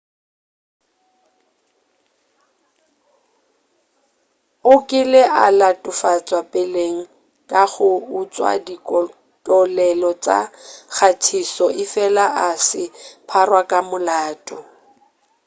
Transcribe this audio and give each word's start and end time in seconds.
o 4.71 4.75
kile 4.87 5.21
a 5.43 5.45
latofatša 5.59 6.39
peleng 6.51 6.97
ka 7.49 7.61
go 7.73 7.89
utšwa 8.19 8.51
ditokelo 8.65 10.11
tša 10.23 10.39
kgathišo 10.95 11.67
efela 11.83 12.25
a 12.45 12.49
se 12.67 12.83
a 12.91 12.93
pharwa 13.29 13.61
ka 13.69 13.79
molato 13.89 14.57